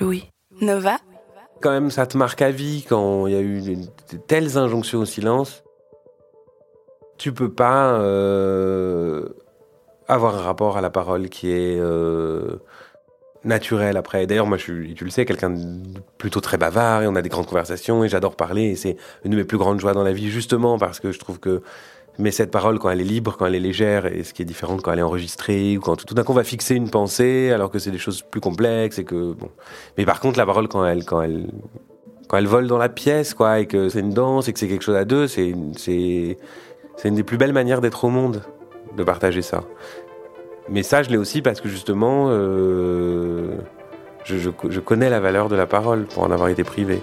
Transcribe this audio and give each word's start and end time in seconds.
Louis. 0.00 0.24
Nova 0.60 0.98
Quand 1.60 1.70
même, 1.70 1.90
ça 1.90 2.06
te 2.06 2.16
marque 2.16 2.42
à 2.42 2.50
vie 2.50 2.84
quand 2.88 3.26
il 3.26 3.32
y 3.32 3.36
a 3.36 3.40
eu 3.40 3.60
de 3.62 4.16
telles 4.26 4.58
injonctions 4.58 5.00
au 5.00 5.04
silence. 5.04 5.64
Tu 7.18 7.32
peux 7.32 7.52
pas 7.52 7.94
euh, 7.94 9.28
avoir 10.08 10.36
un 10.36 10.42
rapport 10.42 10.76
à 10.76 10.80
la 10.80 10.90
parole 10.90 11.28
qui 11.28 11.50
est 11.50 11.78
euh, 11.78 12.56
naturel 13.44 13.96
après. 13.96 14.26
D'ailleurs, 14.26 14.46
moi, 14.46 14.58
je 14.58 14.62
suis, 14.62 14.94
tu 14.94 15.04
le 15.04 15.10
sais, 15.10 15.24
quelqu'un 15.24 15.54
plutôt 16.18 16.40
très 16.40 16.58
bavard 16.58 17.02
et 17.02 17.06
on 17.06 17.14
a 17.14 17.22
des 17.22 17.28
grandes 17.28 17.46
conversations 17.46 18.04
et 18.04 18.08
j'adore 18.08 18.36
parler 18.36 18.70
et 18.70 18.76
c'est 18.76 18.96
une 19.24 19.32
de 19.32 19.36
mes 19.36 19.44
plus 19.44 19.58
grandes 19.58 19.80
joies 19.80 19.94
dans 19.94 20.04
la 20.04 20.12
vie 20.12 20.30
justement 20.30 20.78
parce 20.78 21.00
que 21.00 21.12
je 21.12 21.18
trouve 21.18 21.38
que 21.38 21.62
mais 22.18 22.30
cette 22.30 22.50
parole, 22.50 22.78
quand 22.78 22.90
elle 22.90 23.00
est 23.00 23.04
libre, 23.04 23.36
quand 23.38 23.46
elle 23.46 23.54
est 23.54 23.60
légère, 23.60 24.06
et 24.06 24.22
ce 24.22 24.34
qui 24.34 24.42
est 24.42 24.44
différent 24.44 24.76
quand 24.76 24.92
elle 24.92 24.98
est 24.98 25.02
enregistrée, 25.02 25.78
ou 25.78 25.80
quand 25.80 25.96
tout 26.04 26.14
d'un 26.14 26.24
coup 26.24 26.32
on 26.32 26.36
va 26.36 26.44
fixer 26.44 26.74
une 26.74 26.90
pensée, 26.90 27.50
alors 27.50 27.70
que 27.70 27.78
c'est 27.78 27.90
des 27.90 27.98
choses 27.98 28.22
plus 28.22 28.40
complexes, 28.40 28.98
et 28.98 29.04
que 29.04 29.32
bon. 29.32 29.48
Mais 29.96 30.04
par 30.04 30.20
contre, 30.20 30.38
la 30.38 30.46
parole, 30.46 30.68
quand 30.68 30.84
elle, 30.84 31.04
quand 31.04 31.22
elle, 31.22 31.46
quand 32.28 32.36
elle 32.36 32.46
vole 32.46 32.66
dans 32.66 32.78
la 32.78 32.88
pièce, 32.88 33.32
quoi, 33.34 33.60
et 33.60 33.66
que 33.66 33.88
c'est 33.88 34.00
une 34.00 34.12
danse, 34.12 34.48
et 34.48 34.52
que 34.52 34.58
c'est 34.58 34.68
quelque 34.68 34.84
chose 34.84 34.96
à 34.96 35.04
deux, 35.04 35.26
c'est, 35.26 35.54
c'est, 35.76 36.38
c'est 36.96 37.08
une 37.08 37.14
des 37.14 37.24
plus 37.24 37.38
belles 37.38 37.54
manières 37.54 37.80
d'être 37.80 38.04
au 38.04 38.10
monde, 38.10 38.42
de 38.96 39.04
partager 39.04 39.42
ça. 39.42 39.64
Mais 40.68 40.82
ça, 40.82 41.02
je 41.02 41.10
l'ai 41.10 41.16
aussi 41.16 41.42
parce 41.42 41.60
que 41.60 41.68
justement, 41.68 42.26
euh, 42.28 43.56
je, 44.24 44.36
je, 44.36 44.50
je 44.68 44.80
connais 44.80 45.10
la 45.10 45.18
valeur 45.18 45.48
de 45.48 45.56
la 45.56 45.66
parole 45.66 46.04
pour 46.04 46.22
en 46.22 46.30
avoir 46.30 46.48
été 46.50 46.62
privé. 46.62 47.00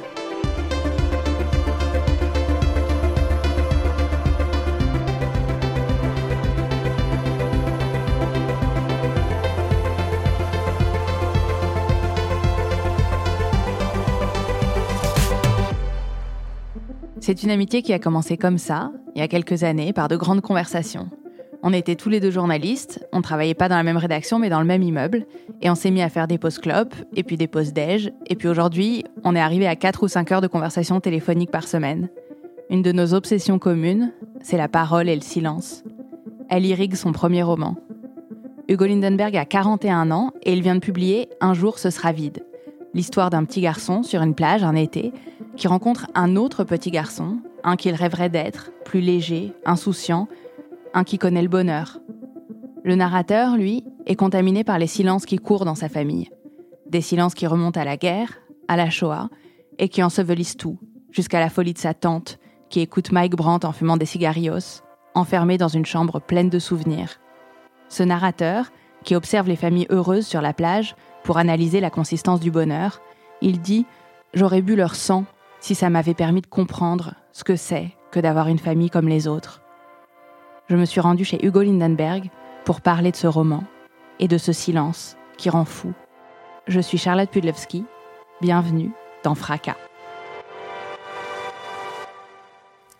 C'est 17.29 17.43
une 17.43 17.51
amitié 17.51 17.83
qui 17.83 17.93
a 17.93 17.99
commencé 17.99 18.37
comme 18.37 18.57
ça, 18.57 18.91
il 19.13 19.19
y 19.19 19.21
a 19.21 19.27
quelques 19.27 19.63
années, 19.63 19.93
par 19.93 20.07
de 20.07 20.15
grandes 20.15 20.41
conversations. 20.41 21.11
On 21.61 21.73
était 21.73 21.93
tous 21.93 22.09
les 22.09 22.19
deux 22.19 22.31
journalistes, 22.31 23.07
on 23.13 23.21
travaillait 23.21 23.53
pas 23.53 23.69
dans 23.69 23.75
la 23.75 23.83
même 23.83 23.97
rédaction 23.97 24.39
mais 24.39 24.49
dans 24.49 24.59
le 24.59 24.65
même 24.65 24.81
immeuble, 24.81 25.27
et 25.61 25.69
on 25.69 25.75
s'est 25.75 25.91
mis 25.91 26.01
à 26.01 26.09
faire 26.09 26.25
des 26.25 26.39
pauses 26.39 26.57
clopes, 26.57 26.95
et 27.15 27.21
puis 27.21 27.37
des 27.37 27.45
pauses 27.45 27.71
déj, 27.71 28.11
et 28.25 28.35
puis 28.35 28.47
aujourd'hui, 28.47 29.03
on 29.23 29.35
est 29.35 29.39
arrivé 29.39 29.67
à 29.67 29.75
4 29.75 30.01
ou 30.01 30.07
5 30.07 30.31
heures 30.31 30.41
de 30.41 30.47
conversation 30.47 30.99
téléphonique 30.99 31.51
par 31.51 31.67
semaine. 31.67 32.09
Une 32.71 32.81
de 32.81 32.91
nos 32.91 33.13
obsessions 33.13 33.59
communes, 33.59 34.11
c'est 34.41 34.57
la 34.57 34.67
parole 34.67 35.07
et 35.07 35.15
le 35.15 35.21
silence. 35.21 35.83
Elle 36.49 36.65
irrigue 36.65 36.95
son 36.95 37.11
premier 37.11 37.43
roman. 37.43 37.75
Hugo 38.67 38.87
Lindenberg 38.87 39.37
a 39.37 39.45
41 39.45 40.09
ans 40.09 40.31
et 40.41 40.53
il 40.53 40.63
vient 40.63 40.73
de 40.73 40.79
publier 40.79 41.29
Un 41.41 41.53
jour 41.53 41.77
ce 41.77 41.91
sera 41.91 42.11
vide. 42.11 42.43
L'histoire 42.95 43.29
d'un 43.29 43.45
petit 43.45 43.61
garçon 43.61 44.01
sur 44.01 44.23
une 44.23 44.33
plage 44.33 44.63
un 44.63 44.73
été 44.73 45.13
qui 45.57 45.67
rencontre 45.67 46.07
un 46.15 46.35
autre 46.35 46.63
petit 46.63 46.91
garçon, 46.91 47.39
un 47.63 47.75
qu'il 47.75 47.95
rêverait 47.95 48.29
d'être, 48.29 48.71
plus 48.85 49.01
léger, 49.01 49.53
insouciant, 49.65 50.27
un 50.93 51.03
qui 51.03 51.17
connaît 51.17 51.41
le 51.41 51.49
bonheur. 51.49 51.99
Le 52.83 52.95
narrateur, 52.95 53.57
lui, 53.57 53.83
est 54.05 54.15
contaminé 54.15 54.63
par 54.63 54.79
les 54.79 54.87
silences 54.87 55.25
qui 55.25 55.37
courent 55.37 55.65
dans 55.65 55.75
sa 55.75 55.89
famille. 55.89 56.29
Des 56.87 57.01
silences 57.01 57.33
qui 57.33 57.47
remontent 57.47 57.79
à 57.79 57.85
la 57.85 57.97
guerre, 57.97 58.39
à 58.67 58.77
la 58.77 58.89
Shoah, 58.89 59.29
et 59.77 59.89
qui 59.89 60.01
ensevelissent 60.01 60.57
tout, 60.57 60.79
jusqu'à 61.11 61.39
la 61.39 61.49
folie 61.49 61.73
de 61.73 61.79
sa 61.79 61.93
tante, 61.93 62.39
qui 62.69 62.79
écoute 62.81 63.11
Mike 63.11 63.35
Brandt 63.35 63.67
en 63.67 63.71
fumant 63.71 63.97
des 63.97 64.05
cigarillos, 64.05 64.81
enfermé 65.13 65.57
dans 65.57 65.67
une 65.67 65.85
chambre 65.85 66.19
pleine 66.19 66.49
de 66.49 66.59
souvenirs. 66.59 67.19
Ce 67.89 68.03
narrateur, 68.03 68.71
qui 69.03 69.15
observe 69.15 69.47
les 69.47 69.55
familles 69.55 69.87
heureuses 69.89 70.27
sur 70.27 70.41
la 70.41 70.53
plage 70.53 70.95
pour 71.23 71.37
analyser 71.37 71.79
la 71.79 71.89
consistance 71.89 72.39
du 72.39 72.51
bonheur, 72.51 73.01
il 73.41 73.61
dit 73.61 73.85
J'aurais 74.33 74.61
bu 74.61 74.75
leur 74.75 74.95
sang 74.95 75.25
si 75.59 75.75
ça 75.75 75.89
m'avait 75.89 76.13
permis 76.13 76.41
de 76.41 76.47
comprendre 76.47 77.15
ce 77.31 77.43
que 77.43 77.55
c'est 77.55 77.91
que 78.11 78.19
d'avoir 78.19 78.47
une 78.47 78.59
famille 78.59 78.89
comme 78.89 79.07
les 79.07 79.27
autres. 79.27 79.61
Je 80.69 80.75
me 80.75 80.85
suis 80.85 81.01
rendue 81.01 81.25
chez 81.25 81.43
Hugo 81.45 81.61
Lindenberg 81.61 82.29
pour 82.65 82.81
parler 82.81 83.11
de 83.11 83.15
ce 83.15 83.27
roman 83.27 83.63
et 84.19 84.27
de 84.27 84.37
ce 84.37 84.51
silence 84.51 85.17
qui 85.37 85.49
rend 85.49 85.65
fou. 85.65 85.93
Je 86.67 86.79
suis 86.79 86.97
Charlotte 86.97 87.29
Pudlewski. 87.29 87.85
Bienvenue 88.41 88.91
dans 89.23 89.35
Fracas. 89.35 89.75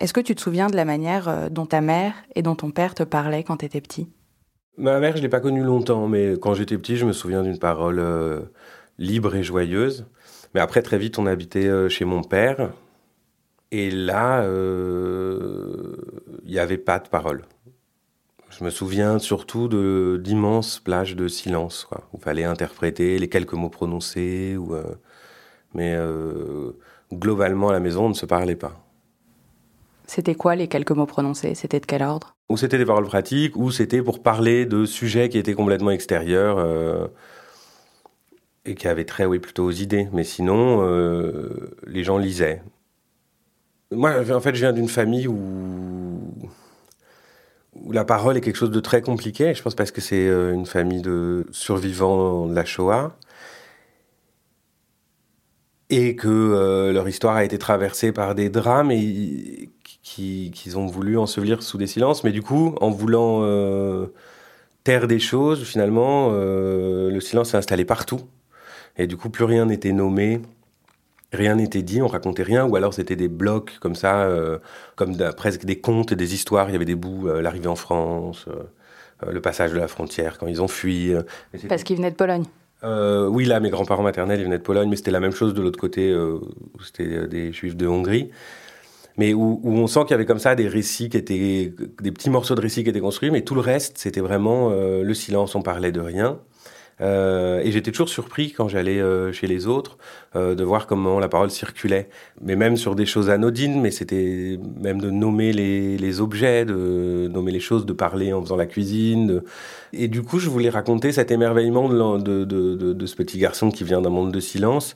Est-ce 0.00 0.12
que 0.12 0.20
tu 0.20 0.34
te 0.34 0.40
souviens 0.40 0.68
de 0.68 0.76
la 0.76 0.84
manière 0.84 1.28
euh, 1.28 1.48
dont 1.50 1.66
ta 1.66 1.80
mère 1.82 2.14
et 2.34 2.42
dont 2.42 2.54
ton 2.54 2.70
père 2.70 2.94
te 2.94 3.02
parlaient 3.02 3.44
quand 3.44 3.58
tu 3.58 3.66
étais 3.66 3.80
petit? 3.82 4.08
Ma 4.78 4.98
mère, 4.98 5.16
je 5.16 5.22
l'ai 5.22 5.28
pas 5.28 5.40
connue 5.40 5.62
longtemps, 5.62 6.08
mais 6.08 6.36
quand 6.40 6.54
j'étais 6.54 6.78
petit, 6.78 6.96
je 6.96 7.04
me 7.04 7.12
souviens 7.12 7.42
d'une 7.42 7.58
parole 7.58 7.98
euh, 7.98 8.40
libre 8.98 9.34
et 9.34 9.42
joyeuse. 9.42 10.06
Mais 10.54 10.60
après, 10.60 10.82
très 10.82 10.98
vite, 10.98 11.18
on 11.18 11.26
habitait 11.26 11.66
euh, 11.66 11.88
chez 11.88 12.04
mon 12.04 12.22
père. 12.22 12.72
Et 13.72 13.90
là, 13.90 14.42
euh, 14.42 15.96
il 16.44 16.50
n'y 16.50 16.58
avait 16.58 16.78
pas 16.78 16.98
de 16.98 17.08
parole. 17.08 17.42
Je 18.50 18.64
me 18.64 18.70
souviens 18.70 19.20
surtout 19.20 19.68
de 19.68 20.20
d'immenses 20.22 20.80
plages 20.80 21.14
de 21.14 21.28
silence, 21.28 21.86
quoi, 21.88 22.08
où 22.12 22.16
il 22.18 22.22
fallait 22.22 22.44
interpréter 22.44 23.16
les 23.18 23.28
quelques 23.28 23.52
mots 23.52 23.68
prononcés. 23.68 24.56
Ou, 24.56 24.74
euh, 24.74 24.82
mais 25.72 25.94
euh, 25.94 26.72
globalement, 27.12 27.68
à 27.68 27.72
la 27.72 27.80
maison, 27.80 28.06
on 28.06 28.08
ne 28.08 28.14
se 28.14 28.26
parlait 28.26 28.56
pas. 28.56 28.84
C'était 30.06 30.34
quoi 30.34 30.56
les 30.56 30.66
quelques 30.66 30.90
mots 30.90 31.06
prononcés? 31.06 31.54
C'était 31.54 31.78
de 31.78 31.86
quel 31.86 32.02
ordre? 32.02 32.34
Ou 32.48 32.56
c'était 32.56 32.78
des 32.78 32.84
paroles 32.84 33.06
pratiques, 33.06 33.54
ou 33.54 33.70
c'était 33.70 34.02
pour 34.02 34.20
parler 34.20 34.66
de 34.66 34.84
sujets 34.84 35.28
qui 35.28 35.38
étaient 35.38 35.54
complètement 35.54 35.92
extérieurs 35.92 36.58
euh, 36.58 37.06
et 38.64 38.74
qui 38.74 38.88
avaient 38.88 39.04
trait, 39.04 39.24
oui, 39.24 39.38
plutôt 39.38 39.64
aux 39.64 39.70
idées. 39.70 40.08
Mais 40.12 40.24
sinon, 40.24 40.82
euh, 40.84 41.76
les 41.86 42.04
gens 42.04 42.18
lisaient. 42.18 42.62
Moi, 43.92 44.12
en 44.32 44.40
fait, 44.40 44.54
je 44.54 44.60
viens 44.60 44.72
d'une 44.72 44.88
famille 44.88 45.26
où, 45.26 46.20
la 47.90 48.04
parole 48.04 48.36
est 48.36 48.40
quelque 48.40 48.56
chose 48.56 48.70
de 48.70 48.80
très 48.80 49.02
compliqué. 49.02 49.54
Je 49.54 49.62
pense 49.62 49.74
parce 49.74 49.90
que 49.90 50.00
c'est 50.00 50.28
euh, 50.28 50.52
une 50.52 50.66
famille 50.66 51.02
de 51.02 51.46
survivants 51.50 52.46
de 52.46 52.54
la 52.54 52.64
Shoah 52.64 53.16
et 55.88 56.14
que 56.14 56.28
euh, 56.28 56.92
leur 56.92 57.08
histoire 57.08 57.34
a 57.36 57.44
été 57.44 57.58
traversée 57.58 58.12
par 58.12 58.34
des 58.34 58.48
drames 58.48 58.90
et 58.92 59.70
qui- 60.02 60.50
qu'ils 60.54 60.78
ont 60.78 60.86
voulu 60.86 61.18
ensevelir 61.18 61.62
sous 61.62 61.78
des 61.78 61.86
silences. 61.88 62.22
Mais 62.24 62.32
du 62.32 62.42
coup, 62.42 62.74
en 62.80 62.90
voulant 62.90 63.42
taire 64.84 65.06
des 65.08 65.18
choses, 65.18 65.64
finalement, 65.64 66.30
le 66.32 67.18
silence 67.20 67.50
s'est 67.50 67.56
installé 67.58 67.84
partout. 67.84 68.20
Et 69.00 69.06
du 69.06 69.16
coup, 69.16 69.30
plus 69.30 69.44
rien 69.44 69.64
n'était 69.64 69.92
nommé, 69.92 70.42
rien 71.32 71.54
n'était 71.54 71.80
dit, 71.80 72.02
on 72.02 72.06
racontait 72.06 72.42
rien, 72.42 72.66
ou 72.66 72.76
alors 72.76 72.92
c'était 72.92 73.16
des 73.16 73.28
blocs 73.28 73.78
comme 73.80 73.94
ça, 73.94 74.24
euh, 74.24 74.58
comme 74.94 75.16
presque 75.34 75.64
des 75.64 75.80
contes 75.80 76.12
et 76.12 76.16
des 76.16 76.34
histoires. 76.34 76.68
Il 76.68 76.72
y 76.72 76.76
avait 76.76 76.84
des 76.84 76.96
bouts, 76.96 77.26
euh, 77.26 77.40
l'arrivée 77.40 77.68
en 77.68 77.76
France, 77.76 78.44
euh, 78.48 79.32
le 79.32 79.40
passage 79.40 79.72
de 79.72 79.78
la 79.78 79.88
frontière, 79.88 80.36
quand 80.36 80.48
ils 80.48 80.60
ont 80.60 80.68
fui. 80.68 81.14
Parce 81.66 81.82
qu'ils 81.82 81.96
venaient 81.96 82.10
de 82.10 82.16
Pologne. 82.16 82.44
oui, 82.82 83.46
là, 83.46 83.58
mes 83.60 83.70
grands-parents 83.70 84.02
maternels, 84.02 84.40
ils 84.40 84.44
venaient 84.44 84.58
de 84.58 84.62
Pologne, 84.62 84.90
mais 84.90 84.96
c'était 84.96 85.10
la 85.10 85.20
même 85.20 85.32
chose 85.32 85.54
de 85.54 85.62
l'autre 85.62 85.80
côté, 85.80 86.14
où 86.14 86.82
c'était 86.84 87.26
des 87.26 87.54
juifs 87.54 87.76
de 87.76 87.86
Hongrie. 87.86 88.30
Mais 89.16 89.32
où, 89.32 89.60
où 89.62 89.72
on 89.72 89.86
sent 89.86 90.00
qu'il 90.02 90.10
y 90.10 90.14
avait 90.14 90.26
comme 90.26 90.38
ça 90.38 90.54
des 90.54 90.68
récits 90.68 91.08
qui 91.08 91.16
étaient, 91.16 91.72
des 92.02 92.12
petits 92.12 92.30
morceaux 92.30 92.54
de 92.54 92.60
récits 92.60 92.84
qui 92.84 92.90
étaient 92.90 93.00
construits, 93.00 93.30
mais 93.30 93.40
tout 93.40 93.54
le 93.54 93.62
reste, 93.62 93.96
c'était 93.96 94.20
vraiment 94.20 94.68
le 94.70 95.14
silence, 95.14 95.54
on 95.54 95.62
parlait 95.62 95.92
de 95.92 96.00
rien. 96.00 96.38
Euh, 97.00 97.60
et 97.60 97.72
j'étais 97.72 97.92
toujours 97.92 98.08
surpris 98.08 98.52
quand 98.52 98.68
j'allais 98.68 99.00
euh, 99.00 99.32
chez 99.32 99.46
les 99.46 99.66
autres 99.66 99.96
euh, 100.36 100.54
de 100.54 100.64
voir 100.64 100.86
comment 100.86 101.18
la 101.18 101.28
parole 101.28 101.50
circulait. 101.50 102.08
Mais 102.42 102.56
même 102.56 102.76
sur 102.76 102.94
des 102.94 103.06
choses 103.06 103.30
anodines, 103.30 103.80
mais 103.80 103.90
c'était 103.90 104.58
même 104.80 105.00
de 105.00 105.10
nommer 105.10 105.52
les, 105.52 105.96
les 105.96 106.20
objets, 106.20 106.64
de 106.64 107.28
nommer 107.32 107.52
les 107.52 107.60
choses, 107.60 107.86
de 107.86 107.92
parler 107.92 108.32
en 108.32 108.42
faisant 108.42 108.56
la 108.56 108.66
cuisine. 108.66 109.42
Et 109.92 110.08
du 110.08 110.22
coup, 110.22 110.38
je 110.38 110.50
voulais 110.50 110.70
raconter 110.70 111.12
cet 111.12 111.30
émerveillement 111.30 111.88
de, 111.88 112.44
de, 112.44 112.74
de, 112.92 113.06
ce 113.06 113.16
petit 113.16 113.38
garçon 113.38 113.70
qui 113.70 113.84
vient 113.84 114.00
d'un 114.00 114.10
monde 114.10 114.32
de 114.32 114.40
silence 114.40 114.94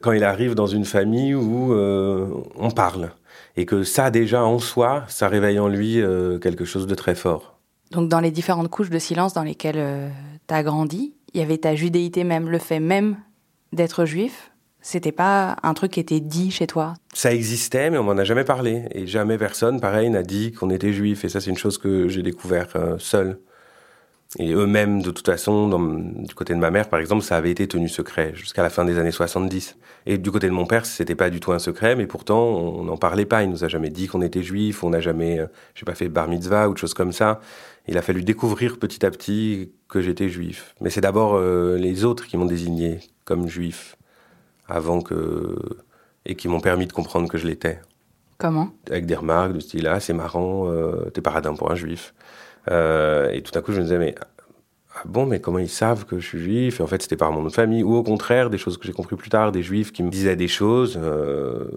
quand 0.00 0.12
il 0.12 0.24
arrive 0.24 0.54
dans 0.54 0.66
une 0.66 0.84
famille 0.84 1.34
où 1.34 1.72
euh, 1.74 2.26
on 2.56 2.70
parle. 2.70 3.12
Et 3.56 3.66
que 3.66 3.84
ça, 3.84 4.10
déjà, 4.10 4.44
en 4.44 4.58
soi, 4.58 5.04
ça 5.08 5.28
réveille 5.28 5.58
en 5.58 5.68
lui 5.68 6.00
euh, 6.00 6.38
quelque 6.38 6.64
chose 6.64 6.86
de 6.86 6.94
très 6.94 7.14
fort. 7.14 7.58
Donc 7.92 8.08
dans 8.08 8.20
les 8.20 8.30
différentes 8.30 8.68
couches 8.68 8.88
de 8.88 8.98
silence 8.98 9.34
dans 9.34 9.42
lesquelles 9.42 10.10
tu 10.48 10.54
as 10.54 10.62
grandi, 10.62 11.12
il 11.34 11.40
y 11.40 11.44
avait 11.44 11.58
ta 11.58 11.74
judéité 11.74 12.24
même, 12.24 12.48
le 12.48 12.58
fait 12.58 12.80
même 12.80 13.16
d'être 13.72 14.04
juif. 14.04 14.50
C'était 14.80 15.12
pas 15.12 15.56
un 15.62 15.74
truc 15.74 15.92
qui 15.92 16.00
était 16.00 16.20
dit 16.20 16.50
chez 16.50 16.66
toi? 16.66 16.94
Ça 17.14 17.32
existait, 17.32 17.88
mais 17.90 17.98
on 17.98 18.02
m'en 18.02 18.18
a 18.18 18.24
jamais 18.24 18.44
parlé. 18.44 18.84
Et 18.90 19.06
jamais 19.06 19.38
personne, 19.38 19.80
pareil, 19.80 20.10
n'a 20.10 20.24
dit 20.24 20.52
qu'on 20.52 20.70
était 20.70 20.92
juif. 20.92 21.24
Et 21.24 21.28
ça, 21.28 21.40
c'est 21.40 21.50
une 21.50 21.56
chose 21.56 21.78
que 21.78 22.08
j'ai 22.08 22.22
découvert 22.22 22.68
euh, 22.74 22.96
seul. 22.98 23.38
Et 24.38 24.52
eux-mêmes, 24.52 25.02
de 25.02 25.10
toute 25.10 25.26
façon, 25.26 25.68
du 26.16 26.34
côté 26.34 26.54
de 26.54 26.58
ma 26.58 26.70
mère, 26.70 26.88
par 26.88 27.00
exemple, 27.00 27.22
ça 27.22 27.36
avait 27.36 27.50
été 27.50 27.68
tenu 27.68 27.88
secret 27.88 28.32
jusqu'à 28.34 28.62
la 28.62 28.70
fin 28.70 28.84
des 28.84 28.98
années 28.98 29.10
70. 29.10 29.76
Et 30.06 30.16
du 30.16 30.30
côté 30.30 30.46
de 30.46 30.52
mon 30.52 30.64
père, 30.64 30.86
c'était 30.86 31.14
pas 31.14 31.28
du 31.28 31.38
tout 31.38 31.52
un 31.52 31.58
secret, 31.58 31.96
mais 31.96 32.06
pourtant, 32.06 32.42
on 32.42 32.84
n'en 32.84 32.96
parlait 32.96 33.26
pas. 33.26 33.42
Il 33.42 33.50
nous 33.50 33.62
a 33.62 33.68
jamais 33.68 33.90
dit 33.90 34.06
qu'on 34.06 34.22
était 34.22 34.42
juif, 34.42 34.84
on 34.84 34.90
n'a 34.90 35.00
jamais, 35.00 35.38
euh, 35.38 35.46
j'ai 35.74 35.84
pas 35.84 35.94
fait 35.94 36.08
bar 36.08 36.28
mitzvah 36.28 36.70
ou 36.70 36.72
de 36.72 36.78
choses 36.78 36.94
comme 36.94 37.12
ça. 37.12 37.40
Il 37.88 37.98
a 37.98 38.02
fallu 38.02 38.22
découvrir 38.22 38.78
petit 38.78 39.04
à 39.04 39.10
petit 39.10 39.70
que 39.88 40.00
j'étais 40.00 40.30
juif. 40.30 40.74
Mais 40.80 40.88
c'est 40.88 41.02
d'abord 41.02 41.34
euh, 41.34 41.76
les 41.76 42.04
autres 42.04 42.26
qui 42.26 42.38
m'ont 42.38 42.46
désigné 42.46 43.00
comme 43.24 43.48
juif 43.48 43.96
avant 44.66 45.02
que 45.02 45.56
et 46.24 46.36
qui 46.36 46.48
m'ont 46.48 46.60
permis 46.60 46.86
de 46.86 46.92
comprendre 46.92 47.28
que 47.28 47.36
je 47.36 47.46
l'étais. 47.46 47.80
Comment? 48.38 48.70
Avec 48.88 49.06
des 49.06 49.14
remarques 49.14 49.52
de 49.52 49.60
style 49.60 49.86
ah 49.86 50.00
c'est 50.00 50.12
marrant, 50.12 50.68
euh, 50.70 51.10
t'es 51.12 51.20
paradin 51.20 51.54
pour 51.54 51.70
un 51.70 51.74
juif. 51.74 52.14
Euh, 52.70 53.30
et 53.30 53.42
tout 53.42 53.56
à 53.58 53.62
coup, 53.62 53.72
je 53.72 53.78
me 53.78 53.82
disais, 53.82 53.98
mais 53.98 54.14
ah 54.94 55.02
bon, 55.04 55.26
mais 55.26 55.40
comment 55.40 55.58
ils 55.58 55.68
savent 55.68 56.04
que 56.04 56.18
je 56.18 56.26
suis 56.26 56.38
juif? 56.38 56.80
Et 56.80 56.82
en 56.82 56.86
fait, 56.86 57.02
c'était 57.02 57.16
par 57.16 57.32
mon 57.32 57.40
nom 57.40 57.48
de 57.48 57.52
famille. 57.52 57.82
Ou 57.82 57.94
au 57.96 58.02
contraire, 58.02 58.50
des 58.50 58.58
choses 58.58 58.76
que 58.78 58.86
j'ai 58.86 58.92
compris 58.92 59.16
plus 59.16 59.30
tard, 59.30 59.52
des 59.52 59.62
juifs 59.62 59.92
qui 59.92 60.02
me 60.02 60.10
disaient 60.10 60.36
des 60.36 60.48
choses. 60.48 60.98
Euh, 61.02 61.68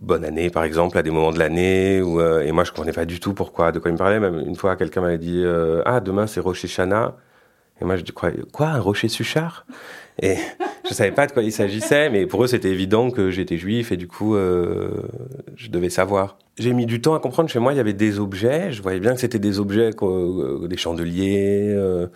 bonne 0.00 0.24
année, 0.24 0.50
par 0.50 0.64
exemple, 0.64 0.98
à 0.98 1.02
des 1.02 1.10
moments 1.10 1.32
de 1.32 1.38
l'année. 1.38 2.00
Euh, 2.00 2.42
et 2.42 2.52
moi, 2.52 2.64
je 2.64 2.70
comprenais 2.70 2.92
pas 2.92 3.06
du 3.06 3.20
tout 3.20 3.34
pourquoi, 3.34 3.72
de 3.72 3.78
quoi 3.78 3.90
ils 3.90 3.94
me 3.94 3.98
parlaient. 3.98 4.20
Même 4.20 4.38
une 4.40 4.56
fois, 4.56 4.76
quelqu'un 4.76 5.00
m'avait 5.00 5.18
dit, 5.18 5.42
euh, 5.44 5.82
ah, 5.86 6.00
demain, 6.00 6.26
c'est 6.26 6.40
Rocher 6.40 6.68
Chana. 6.68 7.16
Et 7.80 7.84
moi, 7.84 7.96
je 7.96 8.02
dis, 8.02 8.12
quoi, 8.12 8.30
quoi 8.52 8.68
un 8.68 8.80
rocher 8.80 9.08
Suchard? 9.08 9.66
Et 10.22 10.36
je 10.88 10.94
savais 10.94 11.12
pas 11.12 11.26
de 11.26 11.32
quoi 11.32 11.42
il 11.42 11.52
s'agissait, 11.52 12.10
mais 12.10 12.26
pour 12.26 12.44
eux, 12.44 12.46
c'était 12.46 12.70
évident 12.70 13.10
que 13.10 13.30
j'étais 13.30 13.58
juif 13.58 13.92
et 13.92 13.96
du 13.96 14.06
coup, 14.06 14.36
euh, 14.36 14.90
je 15.56 15.68
devais 15.68 15.90
savoir. 15.90 16.38
J'ai 16.58 16.72
mis 16.72 16.86
du 16.86 17.00
temps 17.00 17.14
à 17.14 17.20
comprendre. 17.20 17.50
Chez 17.50 17.58
moi, 17.58 17.72
il 17.72 17.76
y 17.76 17.80
avait 17.80 17.92
des 17.92 18.18
objets. 18.18 18.72
Je 18.72 18.82
voyais 18.82 19.00
bien 19.00 19.14
que 19.14 19.20
c'était 19.20 19.38
des 19.38 19.58
objets, 19.58 19.90
euh, 20.02 20.66
des 20.68 20.76
chandeliers, 20.76 21.68
euh, 21.68 22.06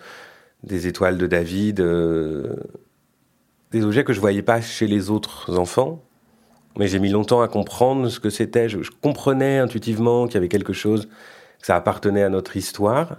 des 0.63 0.87
étoiles 0.87 1.17
de 1.17 1.27
David, 1.27 1.79
euh, 1.79 2.55
des 3.71 3.83
objets 3.83 4.03
que 4.03 4.13
je 4.13 4.19
voyais 4.19 4.41
pas 4.41 4.61
chez 4.61 4.87
les 4.87 5.09
autres 5.09 5.57
enfants. 5.57 6.03
Mais 6.77 6.87
j'ai 6.87 6.99
mis 6.99 7.09
longtemps 7.09 7.41
à 7.41 7.47
comprendre 7.47 8.07
ce 8.09 8.19
que 8.19 8.29
c'était. 8.29 8.69
Je, 8.69 8.81
je 8.81 8.91
comprenais 9.01 9.59
intuitivement 9.59 10.25
qu'il 10.25 10.35
y 10.35 10.37
avait 10.37 10.47
quelque 10.47 10.73
chose, 10.73 11.07
que 11.59 11.65
ça 11.65 11.75
appartenait 11.75 12.23
à 12.23 12.29
notre 12.29 12.57
histoire. 12.57 13.17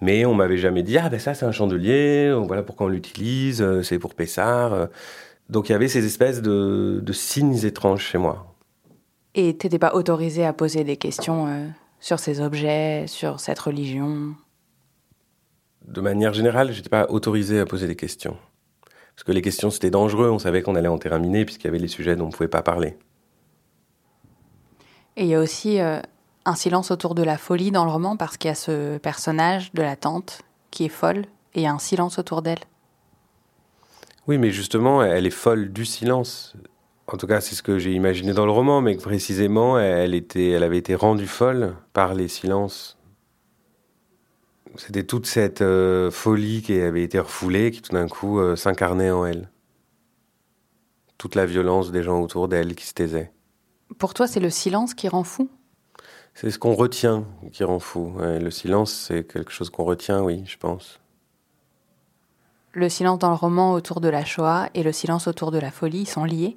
Mais 0.00 0.24
on 0.24 0.34
m'avait 0.34 0.58
jamais 0.58 0.82
dit 0.82 0.96
ah 0.98 1.08
ben 1.08 1.18
ça 1.18 1.34
c'est 1.34 1.44
un 1.44 1.52
chandelier, 1.52 2.32
voilà 2.46 2.62
pourquoi 2.62 2.86
on 2.86 2.88
l'utilise, 2.88 3.60
euh, 3.60 3.82
c'est 3.82 3.98
pour 3.98 4.14
Pessard. 4.14 4.72
Euh. 4.72 4.86
Donc 5.48 5.68
il 5.68 5.72
y 5.72 5.74
avait 5.74 5.88
ces 5.88 6.04
espèces 6.04 6.42
de, 6.42 7.00
de 7.02 7.12
signes 7.12 7.64
étranges 7.64 8.04
chez 8.04 8.18
moi. 8.18 8.54
Et 9.34 9.56
t'étais 9.56 9.78
pas 9.78 9.94
autorisé 9.94 10.44
à 10.44 10.52
poser 10.52 10.84
des 10.84 10.96
questions 10.96 11.46
euh, 11.48 11.66
sur 12.00 12.18
ces 12.18 12.40
objets, 12.40 13.06
sur 13.06 13.40
cette 13.40 13.58
religion? 13.58 14.34
De 15.86 16.00
manière 16.00 16.34
générale, 16.34 16.72
j'étais 16.72 16.90
pas 16.90 17.06
autorisé 17.08 17.58
à 17.60 17.66
poser 17.66 17.86
des 17.86 17.96
questions. 17.96 18.36
Parce 19.14 19.24
que 19.24 19.32
les 19.32 19.42
questions 19.42 19.70
c'était 19.70 19.90
dangereux, 19.90 20.30
on 20.30 20.38
savait 20.38 20.62
qu'on 20.62 20.76
allait 20.76 20.86
en 20.86 20.98
terminer 20.98 21.44
puisqu'il 21.44 21.66
y 21.66 21.70
avait 21.70 21.78
les 21.78 21.88
sujets 21.88 22.14
dont 22.14 22.24
on 22.24 22.28
ne 22.28 22.32
pouvait 22.32 22.46
pas 22.46 22.62
parler. 22.62 22.96
Et 25.16 25.22
il 25.22 25.28
y 25.28 25.34
a 25.34 25.40
aussi 25.40 25.80
euh, 25.80 26.00
un 26.48 26.54
silence 26.54 26.90
autour 26.90 27.14
de 27.14 27.22
la 27.22 27.38
folie 27.38 27.70
dans 27.70 27.84
le 27.84 27.90
roman 27.90 28.16
parce 28.16 28.36
qu'il 28.36 28.48
y 28.48 28.52
a 28.52 28.54
ce 28.54 28.98
personnage 28.98 29.72
de 29.74 29.82
la 29.82 29.96
tante 29.96 30.42
qui 30.70 30.86
est 30.86 30.90
folle 30.90 31.26
et 31.54 31.60
il 31.60 31.62
y 31.62 31.66
a 31.66 31.72
un 31.72 31.78
silence 31.78 32.18
autour 32.18 32.42
d'elle. 32.42 32.58
Oui, 34.26 34.38
mais 34.38 34.50
justement, 34.50 35.02
elle 35.02 35.26
est 35.26 35.30
folle 35.30 35.72
du 35.72 35.84
silence. 35.84 36.54
En 37.06 37.16
tout 37.16 37.26
cas, 37.26 37.40
c'est 37.40 37.54
ce 37.54 37.62
que 37.62 37.78
j'ai 37.78 37.92
imaginé 37.92 38.34
dans 38.34 38.44
le 38.44 38.52
roman, 38.52 38.82
mais 38.82 38.96
que 38.96 39.02
précisément, 39.02 39.78
elle, 39.78 40.14
était, 40.14 40.50
elle 40.50 40.62
avait 40.62 40.76
été 40.76 40.94
rendue 40.94 41.26
folle 41.26 41.74
par 41.94 42.14
les 42.14 42.28
silences. 42.28 42.98
C'était 44.76 45.04
toute 45.04 45.26
cette 45.26 45.62
euh, 45.62 46.10
folie 46.10 46.62
qui 46.62 46.78
avait 46.78 47.02
été 47.02 47.18
refoulée 47.18 47.70
qui 47.70 47.80
tout 47.80 47.92
d'un 47.92 48.06
coup 48.06 48.38
euh, 48.38 48.54
s'incarnait 48.54 49.10
en 49.10 49.24
elle. 49.24 49.50
Toute 51.16 51.34
la 51.34 51.46
violence 51.46 51.90
des 51.90 52.02
gens 52.02 52.20
autour 52.20 52.48
d'elle 52.48 52.74
qui 52.74 52.86
se 52.86 52.92
taisaient. 52.92 53.32
Pour 53.98 54.12
toi, 54.12 54.26
c'est 54.26 54.40
le 54.40 54.50
silence 54.50 54.94
qui 54.94 55.08
rend 55.08 55.24
fou? 55.24 55.48
C'est 56.40 56.52
ce 56.52 56.58
qu'on 56.60 56.74
retient 56.74 57.24
qui 57.50 57.64
rend 57.64 57.80
fou. 57.80 58.12
Ouais, 58.14 58.38
le 58.38 58.52
silence, 58.52 58.92
c'est 58.92 59.24
quelque 59.24 59.50
chose 59.50 59.70
qu'on 59.70 59.82
retient, 59.82 60.22
oui, 60.22 60.44
je 60.46 60.56
pense. 60.56 61.00
Le 62.74 62.88
silence 62.88 63.18
dans 63.18 63.30
le 63.30 63.34
roman 63.34 63.72
autour 63.72 64.00
de 64.00 64.08
la 64.08 64.24
Shoah 64.24 64.68
et 64.72 64.84
le 64.84 64.92
silence 64.92 65.26
autour 65.26 65.50
de 65.50 65.58
la 65.58 65.72
folie 65.72 66.06
sont 66.06 66.22
liés? 66.22 66.56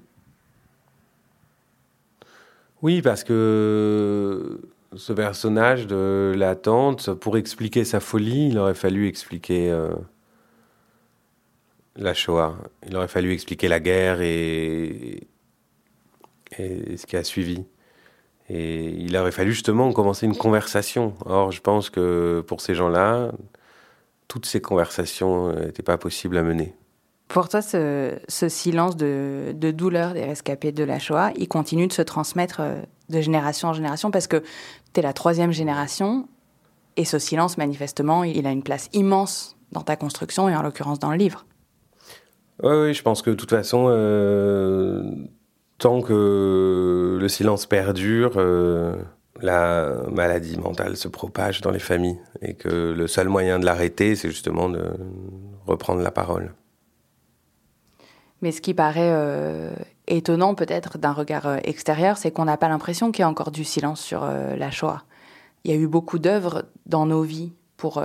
Oui, 2.84 3.02
parce 3.02 3.24
que 3.24 4.62
ce 4.96 5.14
personnage 5.14 5.88
de 5.88 6.32
la 6.38 6.56
tante, 6.56 7.16
pour 7.16 7.36
expliquer 7.36 7.84
sa 7.84 8.00
folie, 8.00 8.50
il 8.50 8.60
aurait 8.60 8.76
fallu 8.76 9.08
expliquer 9.08 9.72
euh, 9.72 9.96
la 11.96 12.14
Shoah. 12.14 12.56
Il 12.86 12.96
aurait 12.96 13.08
fallu 13.08 13.34
expliquer 13.34 13.68
la 13.68 13.80
guerre 13.80 14.22
et, 14.22 15.28
et 16.60 16.98
ce 16.98 17.08
qui 17.08 17.18
a 17.18 17.24
suivi. 17.24 17.66
Et 18.54 18.90
il 18.98 19.16
aurait 19.16 19.32
fallu 19.32 19.54
justement 19.54 19.94
commencer 19.94 20.26
une 20.26 20.36
conversation. 20.36 21.14
Or, 21.26 21.54
je 21.54 21.62
pense 21.62 21.90
que 21.90 22.44
pour 22.46 22.60
ces 22.60 22.76
gens-là, 22.76 23.32
toutes 24.28 24.46
ces 24.46 24.60
conversations 24.60 25.54
n'étaient 25.54 25.84
pas 25.84 25.98
possibles 25.98 26.36
à 26.36 26.44
mener. 26.44 26.76
Pour 27.30 27.48
toi, 27.48 27.62
ce, 27.62 28.18
ce 28.28 28.50
silence 28.50 28.98
de, 28.98 29.54
de, 29.56 29.72
douleur 29.72 30.14
des 30.14 30.26
rescapés 30.26 30.74
de 30.74 30.84
la 30.84 31.00
Shoah, 31.00 31.32
il 31.38 31.48
continue 31.48 31.88
de 31.88 31.94
se 31.94 32.02
transmettre 32.02 32.58
euh, 32.60 32.82
de 33.08 33.22
génération 33.22 33.70
en 33.70 33.74
génération 33.74 34.12
parce 34.12 34.28
que 34.28 34.44
tu 34.94 35.00
es 35.00 35.02
la 35.02 35.14
troisième 35.14 35.54
génération 35.54 36.28
et 36.98 37.06
ce 37.06 37.20
silence, 37.20 37.58
manifestement, 37.58 38.26
il 38.26 38.46
a 38.46 38.52
une 38.52 38.64
place 38.64 38.90
immense 38.92 39.56
dans 39.72 39.82
ta 39.82 39.96
construction 39.96 40.50
et 40.50 40.56
en 40.58 40.62
l'occurrence 40.62 41.00
dans 41.00 41.12
le 41.12 41.16
livre. 41.18 41.46
Oui, 42.64 42.74
oui, 42.76 42.94
je 42.94 43.02
pense 43.02 43.22
que 43.22 43.30
de 43.30 43.36
toute 43.36 43.50
façon, 43.50 43.86
euh, 43.88 45.10
tant 45.82 46.02
que 46.02 47.18
le 47.20 47.28
silence 47.28 47.66
perdure, 47.66 48.34
euh, 48.36 48.96
la 49.42 49.96
maladie 50.12 50.58
mentale 50.58 50.96
se 50.96 51.08
propage 51.08 51.62
dans 51.62 51.72
les 51.72 51.80
familles 51.80 52.20
et 52.44 52.54
que 52.54 52.94
le 52.96 53.08
seul 53.08 53.28
moyen 53.28 53.58
de 53.58 53.66
l'arrêter, 53.66 54.16
c'est 54.16 54.30
justement 54.30 54.70
de 54.70 54.94
reprendre 55.66 56.02
la 56.02 56.12
parole. 56.12 56.54
Mais 58.44 58.52
ce 58.52 58.62
qui 58.62 58.76
paraît 58.76 59.12
euh, 59.12 59.74
étonnant 60.08 60.54
peut-être 60.54 61.00
d'un 61.00 61.14
regard 61.14 61.48
euh, 61.48 61.58
extérieur, 61.64 62.18
c'est 62.18 62.30
qu'on 62.30 62.46
n'a 62.46 62.58
pas 62.58 62.70
l'impression 62.70 63.12
qu'il 63.12 63.24
y 63.24 63.26
a 63.26 63.30
encore 63.30 63.52
du 63.52 63.64
silence 63.64 64.02
sur 64.02 64.24
la 64.24 64.70
Shoah. 64.70 65.04
Il 65.64 65.72
y 65.72 65.74
a 65.74 65.78
eu 65.78 65.88
beaucoup 65.88 66.20
d'œuvres 66.20 66.66
dans 66.86 67.08
nos 67.08 67.24
vies 67.24 67.54
pour, 67.76 68.04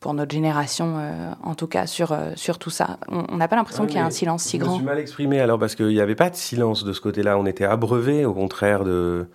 pour 0.00 0.14
notre 0.14 0.32
génération, 0.32 0.96
euh, 0.98 1.32
en 1.42 1.54
tout 1.54 1.66
cas, 1.66 1.86
sur, 1.86 2.12
euh, 2.12 2.32
sur 2.34 2.58
tout 2.58 2.70
ça. 2.70 2.98
On 3.08 3.36
n'a 3.36 3.48
pas 3.48 3.56
l'impression 3.56 3.82
Ouais, 3.84 3.88
qu'il 3.88 3.98
y 3.98 4.02
a 4.02 4.06
un 4.06 4.10
silence 4.10 4.42
si 4.42 4.56
Je 4.56 4.62
me 4.62 4.66
grand. 4.66 4.76
suis 4.76 4.84
mal 4.84 4.98
exprimé 4.98 5.40
alors 5.40 5.58
parce 5.58 5.74
qu'il 5.74 5.88
n'y 5.88 6.00
avait 6.00 6.14
pas 6.14 6.30
de 6.30 6.36
silence 6.36 6.84
de 6.84 6.92
ce 6.92 7.00
côté-là. 7.02 7.38
On 7.38 7.44
était 7.46 7.64
abreuvé 7.66 8.24
au 8.24 8.32
contraire 8.32 8.82
de, 8.84 9.26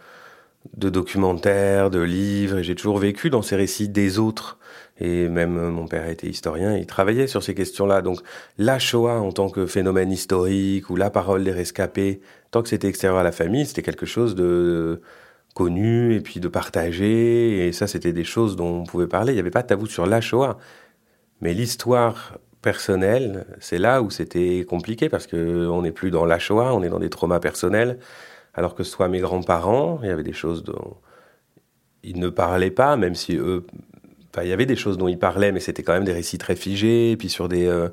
de 0.75 0.89
documentaires, 0.89 1.91
de 1.91 2.00
livres. 2.01 2.57
Et 2.57 2.63
j'ai 2.63 2.74
toujours 2.75 2.98
vécu 2.98 3.29
dans 3.29 3.43
ces 3.43 3.55
récits 3.55 3.89
des 3.89 4.17
autres. 4.17 4.57
Et 5.00 5.27
même 5.27 5.57
euh, 5.57 5.69
mon 5.69 5.88
père 5.88 6.07
était 6.10 6.27
historien, 6.27 6.75
il 6.75 6.86
travaillait 6.88 7.27
sur 7.27 7.43
ces 7.43 7.53
questions-là. 7.53 8.01
Donc 8.01 8.19
la 8.57 8.79
Shoah 8.79 9.19
en 9.19 9.31
tant 9.31 9.50
que 9.50 9.67
phénomène 9.67 10.12
historique 10.12 10.89
ou 10.89 10.95
la 10.95 11.10
parole 11.12 11.43
des 11.43 11.51
rescapés, 11.51 12.22
tant 12.51 12.63
que 12.63 12.69
c'était 12.69 12.88
extérieur 12.88 13.19
à 13.19 13.24
la 13.24 13.31
famille, 13.34 13.65
c'était 13.65 13.81
quelque 13.84 14.05
chose 14.05 14.34
de 14.36 15.01
connu 15.56 16.14
et 16.14 16.22
puis 16.22 16.40
de 16.40 16.48
partagé. 16.48 17.68
Et 17.68 17.72
ça, 17.72 17.88
c'était 17.88 18.14
des 18.14 18.24
choses 18.24 18.56
dont 18.56 18.82
on 18.82 18.84
pouvait 18.84 19.08
parler. 19.08 19.32
Il 19.34 19.36
n'y 19.38 19.40
avait 19.40 19.50
pas 19.50 19.64
de 19.64 19.68
tabou 19.68 19.88
sur 19.88 20.06
la 20.06 20.22
Shoah. 20.22 20.60
Mais 21.42 21.54
l'histoire 21.56 22.38
personnelle, 22.62 23.48
c'est 23.60 23.80
là 23.80 24.04
où 24.04 24.12
c'était 24.12 24.66
compliqué 24.68 25.10
parce 25.10 25.26
que 25.26 25.68
on 25.68 25.82
n'est 25.82 25.92
plus 25.92 26.12
dans 26.12 26.26
la 26.26 26.38
Shoah, 26.38 26.76
on 26.76 26.84
est 26.84 26.90
dans 26.90 27.00
des 27.00 27.10
traumas 27.10 27.40
personnels. 27.40 27.98
Alors 28.54 28.76
que 28.76 28.84
ce 28.84 28.92
soit 28.92 29.08
mes 29.08 29.20
grands-parents, 29.20 30.00
il 30.04 30.10
y 30.10 30.12
avait 30.12 30.24
des 30.24 30.34
choses 30.34 30.64
dont 30.64 30.98
ils 32.04 32.20
ne 32.20 32.30
parlaient 32.30 32.72
pas, 32.72 32.96
même 32.98 33.16
si 33.16 33.36
eux, 33.36 33.66
enfin, 34.32 34.44
il 34.44 34.50
y 34.50 34.54
avait 34.54 34.66
des 34.66 34.76
choses 34.76 34.98
dont 34.98 35.08
ils 35.08 35.20
parlaient, 35.20 35.52
mais 35.52 35.60
c'était 35.60 35.84
quand 35.84 35.94
même 35.94 36.06
des 36.06 36.14
récits 36.14 36.38
très 36.38 36.56
figés, 36.56 37.12
et 37.12 37.18
puis 37.18 37.30
sur 37.30 37.50
des, 37.50 37.66
euh, 37.66 37.90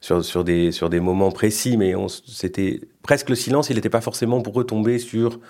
sur, 0.00 0.24
sur 0.24 0.44
des, 0.44 0.72
sur 0.72 0.88
des 0.88 1.00
moments 1.00 1.30
précis, 1.30 1.76
mais 1.76 1.94
c'était 2.26 2.80
presque 3.02 3.28
le 3.28 3.34
silence, 3.34 3.68
il 3.70 3.76
n'était 3.76 3.90
pas 3.90 4.00
forcément 4.00 4.40
pour 4.40 4.54
retomber 4.54 4.98
sur, 4.98 5.40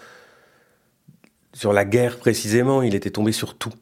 sur 1.52 1.72
la 1.72 1.84
guerre 1.84 2.18
précisément, 2.18 2.82
il 2.82 2.94
était 2.94 3.10
tombé 3.10 3.32
sur 3.32 3.56
tout. 3.56 3.72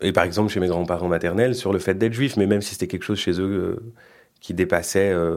Et 0.00 0.12
par 0.12 0.24
exemple, 0.24 0.52
chez 0.52 0.60
mes 0.60 0.68
grands-parents 0.68 1.08
maternels, 1.08 1.54
sur 1.54 1.72
le 1.72 1.78
fait 1.78 1.94
d'être 1.94 2.12
juif, 2.12 2.36
mais 2.36 2.46
même 2.46 2.62
si 2.62 2.72
c'était 2.72 2.88
quelque 2.88 3.04
chose 3.04 3.18
chez 3.18 3.40
eux 3.40 3.78
euh, 3.80 3.92
qui 4.40 4.54
dépassait 4.54 5.12
euh, 5.12 5.36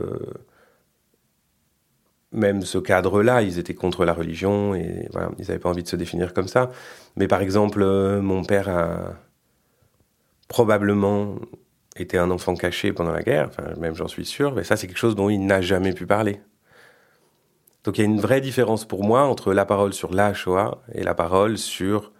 même 2.31 2.61
ce 2.63 2.77
cadre-là, 2.77 3.41
ils 3.41 3.59
étaient 3.59 3.73
contre 3.73 4.05
la 4.05 4.13
religion 4.13 4.75
et 4.75 5.07
voilà, 5.11 5.31
ils 5.39 5.47
n'avaient 5.47 5.59
pas 5.59 5.69
envie 5.69 5.83
de 5.83 5.87
se 5.87 5.95
définir 5.95 6.33
comme 6.33 6.47
ça. 6.47 6.71
Mais 7.15 7.27
par 7.27 7.41
exemple, 7.41 7.81
euh, 7.81 8.21
mon 8.21 8.43
père 8.43 8.69
a 8.69 9.15
probablement 10.47 11.35
était 11.95 12.17
un 12.17 12.29
enfant 12.31 12.55
caché 12.55 12.93
pendant 12.93 13.11
la 13.11 13.23
guerre, 13.23 13.49
même 13.79 13.95
j'en 13.95 14.07
suis 14.07 14.25
sûr, 14.25 14.53
mais 14.53 14.63
ça 14.63 14.77
c'est 14.77 14.87
quelque 14.87 14.97
chose 14.97 15.15
dont 15.15 15.29
il 15.29 15.45
n'a 15.45 15.61
jamais 15.61 15.93
pu 15.93 16.05
parler. 16.05 16.39
Donc 17.87 17.97
il 17.97 18.01
y 18.01 18.03
a 18.03 18.09
une 18.09 18.19
vraie 18.19 18.41
différence 18.41 18.83
pour 18.83 19.05
moi 19.05 19.23
entre 19.23 19.53
la 19.53 19.63
parole 19.63 19.93
sur 19.93 20.13
la 20.13 20.33
Shoah 20.33 20.83
et 20.91 21.03
la 21.03 21.15
parole 21.15 21.57
sur 21.57 22.11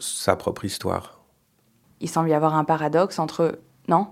sa 0.00 0.34
propre 0.34 0.64
histoire. 0.64 1.24
Il 2.00 2.08
semble 2.08 2.30
y 2.30 2.34
avoir 2.34 2.56
un 2.56 2.64
paradoxe 2.64 3.20
entre... 3.20 3.60
Non? 3.86 4.08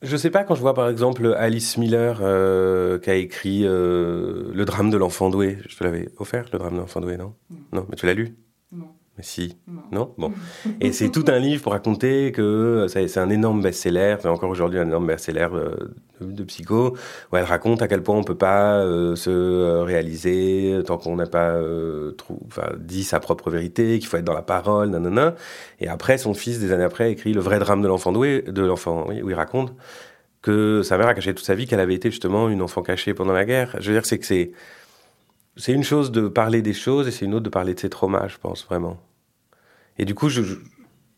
Je 0.00 0.16
sais 0.16 0.30
pas 0.30 0.44
quand 0.44 0.54
je 0.54 0.62
vois 0.62 0.72
par 0.72 0.88
exemple 0.88 1.34
Alice 1.36 1.76
Miller 1.76 2.20
euh, 2.22 2.98
qui 2.98 3.10
a 3.10 3.16
écrit 3.16 3.66
euh, 3.66 4.50
Le 4.54 4.64
drame 4.64 4.88
de 4.88 4.96
l'enfant 4.96 5.28
doué. 5.28 5.58
Je 5.68 5.76
te 5.76 5.84
l'avais 5.84 6.08
offert, 6.16 6.46
le 6.54 6.58
drame 6.58 6.76
de 6.76 6.78
l'enfant 6.78 7.02
doué, 7.02 7.18
non? 7.18 7.34
Non, 7.74 7.86
mais 7.90 7.96
tu 7.96 8.06
l'as 8.06 8.14
lu? 8.14 8.34
Mais 9.16 9.22
si. 9.22 9.56
Non, 9.92 10.12
Bon. 10.18 10.32
Et 10.80 10.92
c'est 10.92 11.10
tout 11.10 11.24
un 11.28 11.38
livre 11.38 11.62
pour 11.62 11.72
raconter 11.72 12.32
que 12.32 12.86
c'est 12.88 13.18
un 13.18 13.30
énorme 13.30 13.62
best-seller, 13.62 14.16
c'est 14.20 14.28
encore 14.28 14.50
aujourd'hui 14.50 14.80
un 14.80 14.86
énorme 14.86 15.06
best-seller 15.06 15.48
euh, 15.52 15.76
de, 16.20 16.42
psycho, 16.42 16.96
où 17.32 17.36
elle 17.36 17.44
raconte 17.44 17.80
à 17.82 17.88
quel 17.88 18.02
point 18.02 18.16
on 18.16 18.24
peut 18.24 18.34
pas 18.34 18.78
euh, 18.78 19.14
se 19.14 19.30
euh, 19.30 19.84
réaliser 19.84 20.80
tant 20.84 20.98
qu'on 20.98 21.16
n'a 21.16 21.26
pas 21.26 21.56
dit 22.78 23.04
sa 23.04 23.20
propre 23.20 23.50
vérité, 23.50 23.98
qu'il 24.00 24.08
faut 24.08 24.16
être 24.16 24.24
dans 24.24 24.34
la 24.34 24.42
parole, 24.42 24.90
nanana. 24.90 25.36
Et 25.80 25.86
après, 25.86 26.18
son 26.18 26.34
fils, 26.34 26.58
des 26.58 26.72
années 26.72 26.84
après, 26.84 27.12
écrit 27.12 27.32
Le 27.32 27.40
vrai 27.40 27.60
drame 27.60 27.82
de 27.82 27.88
l'enfant 27.88 28.10
doué, 28.10 28.42
de 28.42 28.62
l'enfant, 28.62 29.06
oui, 29.08 29.22
où 29.22 29.30
il 29.30 29.34
raconte 29.34 29.74
que 30.42 30.82
sa 30.82 30.98
mère 30.98 31.08
a 31.08 31.14
caché 31.14 31.32
toute 31.34 31.46
sa 31.46 31.54
vie 31.54 31.66
qu'elle 31.66 31.80
avait 31.80 31.94
été 31.94 32.10
justement 32.10 32.50
une 32.50 32.60
enfant 32.60 32.82
cachée 32.82 33.14
pendant 33.14 33.32
la 33.32 33.46
guerre. 33.46 33.76
Je 33.80 33.90
veux 33.90 33.96
dire, 33.96 34.04
c'est 34.04 34.18
que 34.18 34.26
c'est 34.26 34.50
c'est 35.56 35.72
une 35.72 35.84
chose 35.84 36.10
de 36.10 36.28
parler 36.28 36.62
des 36.62 36.72
choses 36.72 37.06
et 37.06 37.10
c'est 37.10 37.24
une 37.24 37.34
autre 37.34 37.44
de 37.44 37.50
parler 37.50 37.74
de 37.74 37.80
ses 37.80 37.90
traumas, 37.90 38.28
je 38.28 38.38
pense 38.38 38.64
vraiment. 38.64 38.96
Et 39.98 40.04
du 40.04 40.14
coup, 40.14 40.28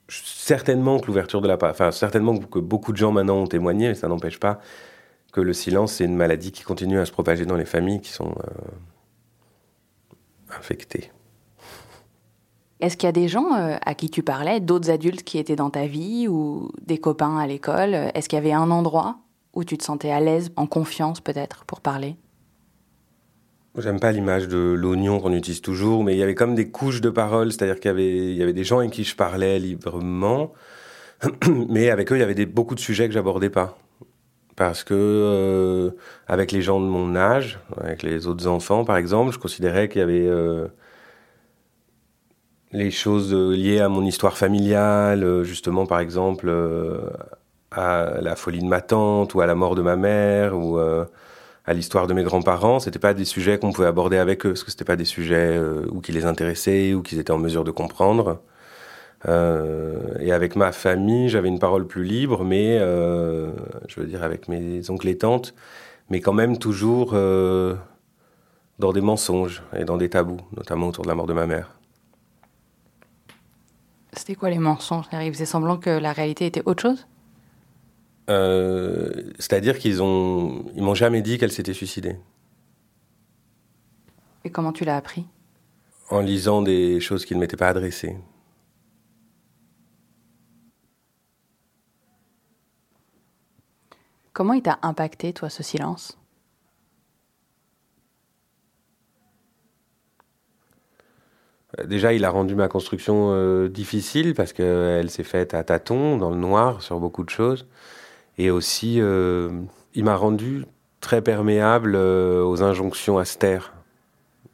certainement 0.09 0.99
que 0.99 1.07
l'ouverture 1.07 1.41
de 1.41 1.49
la, 1.49 1.59
enfin 1.63 1.91
certainement 1.91 2.37
que 2.39 2.59
beaucoup 2.59 2.93
de 2.93 2.99
gens 2.99 3.13
maintenant 3.13 3.37
ont 3.39 3.47
témoigné, 3.47 3.89
mais 3.89 3.95
ça 3.95 4.09
n'empêche 4.09 4.39
pas 4.39 4.61
que 5.33 5.41
le 5.41 5.53
silence 5.53 5.93
c'est 5.95 6.05
une 6.05 6.17
maladie 6.17 6.53
qui 6.53 6.63
continue 6.63 6.99
à 6.99 7.07
se 7.07 7.13
propager 7.13 7.47
dans 7.47 7.57
les 7.57 7.65
familles 7.65 8.01
qui 8.01 8.11
sont 8.11 8.31
euh, 8.31 8.51
infectées. 10.57 11.11
Est-ce 12.81 12.99
qu'il 12.99 13.07
y 13.07 13.09
a 13.09 13.13
des 13.13 13.29
gens 13.29 13.55
euh, 13.55 13.79
à 13.85 13.95
qui 13.95 14.11
tu 14.11 14.23
parlais, 14.23 14.61
d'autres 14.61 14.91
adultes 14.91 15.23
qui 15.23 15.39
étaient 15.39 15.57
dans 15.57 15.71
ta 15.71 15.87
vie 15.87 16.29
ou 16.29 16.71
des 16.83 16.99
copains 16.99 17.39
à 17.39 17.47
l'école? 17.47 17.95
Est-ce 18.15 18.29
qu'il 18.29 18.37
y 18.37 18.41
avait 18.41 18.53
un 18.53 18.71
endroit 18.71 19.17
où 19.55 19.65
tu 19.65 19.79
te 19.79 19.85
sentais 19.85 20.11
à 20.11 20.21
l'aise, 20.21 20.53
en 20.57 20.67
confiance 20.67 21.21
peut-être, 21.21 21.65
pour 21.65 21.81
parler? 21.81 22.17
J'aime 23.79 24.01
pas 24.01 24.11
l'image 24.11 24.49
de 24.49 24.57
l'oignon 24.57 25.21
qu'on 25.21 25.35
utilise 25.35 25.61
toujours, 25.61 26.03
mais 26.03 26.15
il 26.15 26.19
y 26.19 26.23
avait 26.23 26.35
comme 26.35 26.55
des 26.55 26.71
couches 26.71 27.03
de 27.03 27.11
paroles, 27.11 27.53
c'est-à-dire 27.53 27.79
qu'il 27.79 28.35
y 28.35 28.43
avait, 28.43 28.53
des 28.55 28.65
gens 28.65 28.79
avec 28.79 28.91
qui 28.91 29.05
je 29.05 29.15
parlais 29.15 29.59
librement, 29.59 30.55
mais 31.69 31.91
avec 31.91 32.11
eux, 32.11 32.17
il 32.17 32.21
y 32.21 32.23
avait 32.23 32.47
beaucoup 32.47 32.75
de 32.75 32.81
sujets 32.81 33.07
que 33.07 33.13
j'abordais 33.13 33.51
pas. 33.51 33.79
Parce 34.57 34.83
que, 34.83 34.95
euh, 34.95 35.91
avec 36.27 36.53
les 36.53 36.63
gens 36.63 36.81
de 36.81 36.87
mon 36.87 37.17
âge, 37.17 37.61
avec 37.79 38.03
les 38.03 38.27
autres 38.27 38.47
enfants 38.47 38.85
par 38.85 38.97
exemple, 38.97 39.33
je 39.33 39.39
considérais 39.39 39.89
qu'il 39.91 40.01
y 40.01 40.05
avait 40.05 40.27
euh, 40.27 40.69
les 42.73 42.91
choses 42.91 43.35
liées 43.35 43.81
à 43.81 43.91
mon 43.91 44.05
histoire 44.07 44.39
familiale, 44.39 45.43
justement 45.43 45.85
par 45.85 46.01
exemple 46.01 46.47
euh, 46.49 47.11
à 47.71 48.23
la 48.23 48.37
folie 48.37 48.61
de 48.61 48.67
ma 48.67 48.81
tante 48.81 49.35
ou 49.35 49.43
à 49.43 49.47
la 49.47 49.55
mort 49.55 49.75
de 49.75 49.83
ma 49.83 49.97
mère 49.97 50.57
ou 50.59 50.79
à 51.67 51.75
l'histoire 51.75 52.07
de 52.07 52.15
mes 52.15 52.23
grands-parents, 52.23 52.79
c'était 52.79 53.01
pas 53.01 53.13
des 53.13 53.25
sujets 53.25 53.59
qu'on 53.59 53.73
pouvait 53.73 53.89
aborder 53.89 54.19
avec 54.19 54.47
eux, 54.47 54.51
parce 54.51 54.63
que 54.63 54.71
c'était 54.71 54.85
pas 54.85 54.97
des 54.97 55.05
sujets 55.05 55.57
euh, 55.57 55.85
ou 55.91 56.01
qui 56.01 56.13
les 56.13 56.25
intéressaient 56.25 56.95
ou 56.95 57.03
qu'ils 57.03 57.19
étaient 57.19 57.33
en 57.33 57.39
mesure 57.39 57.65
de 57.65 57.73
comprendre. 57.73 58.41
Euh, 59.27 60.15
et 60.21 60.31
avec 60.31 60.55
ma 60.55 60.71
famille, 60.71 61.29
j'avais 61.29 61.49
une 61.49 61.59
parole 61.59 61.87
plus 61.87 62.05
libre, 62.05 62.45
mais 62.45 62.79
euh, 62.81 63.51
je 63.89 64.01
veux 64.01 64.07
dire 64.07 64.23
avec 64.23 64.47
mes 64.47 64.89
oncles 64.91 65.09
et 65.09 65.19
tantes, 65.19 65.55
mais 66.09 66.21
quand 66.21 66.33
même 66.33 66.59
toujours 66.59 67.13
dans 67.13 68.93
des 68.93 69.01
mensonges 69.01 69.63
et 69.77 69.85
dans 69.85 69.97
des 69.97 70.09
tabous, 70.09 70.41
notamment 70.57 70.89
autour 70.89 71.03
de 71.03 71.09
la 71.09 71.17
mort 71.17 71.27
de 71.27 71.33
ma 71.33 71.47
mère. 71.47 71.73
C'était 74.13 74.37
quoi 74.37 74.51
les 74.51 74.59
mensonges 74.59 75.07
Ils 75.13 75.33
faisaient 75.33 75.47
semblant 75.47 75.79
que 75.79 75.91
la 75.91 76.13
réalité 76.13 76.47
était 76.47 76.63
autre 76.65 76.83
chose? 76.83 77.07
Euh, 78.29 79.11
c'est-à-dire 79.39 79.79
qu'ils 79.79 80.03
ont, 80.03 80.67
ils 80.75 80.83
m'ont 80.83 80.95
jamais 80.95 81.23
dit 81.23 81.39
qu'elle 81.39 81.53
s'était 81.53 81.75
suicidée. 81.75 82.17
Et 84.45 84.51
comment 84.51 84.73
tu 84.73 84.85
l'as 84.85 84.97
appris? 84.97 85.27
En 86.11 86.21
lisant 86.21 86.63
des 86.63 87.01
choses 87.01 87.25
qui 87.25 87.35
ne 87.35 87.41
m'étaient 87.41 87.57
pas 87.57 87.69
adressées. 87.69 88.17
Comment 94.33 94.53
il 94.53 94.63
t'a 94.63 94.79
impacté, 94.83 95.33
toi, 95.33 95.49
ce 95.49 95.63
silence? 95.63 96.19
Euh, 101.79 101.87
Déjà, 101.87 102.13
il 102.13 102.25
a 102.25 102.31
rendu 102.31 102.55
ma 102.55 102.69
construction 102.69 103.31
euh, 103.33 103.69
difficile 103.69 104.35
parce 104.35 104.53
qu'elle 104.53 105.11
s'est 105.11 105.25
faite 105.25 105.55
à 105.55 105.65
tâtons, 105.65 106.19
dans 106.19 106.31
le 106.31 106.37
noir, 106.37 106.83
sur 106.83 107.01
beaucoup 107.01 107.25
de 107.25 107.31
choses. 107.31 107.67
Et 108.39 108.51
aussi, 108.51 109.01
euh, 109.01 109.51
il 109.95 110.05
m'a 110.05 110.17
rendu 110.17 110.65
très 111.01 111.23
perméable 111.23 111.95
euh, 111.95 112.45
aux 112.45 112.63
injonctions 112.63 113.19
astères. 113.19 113.73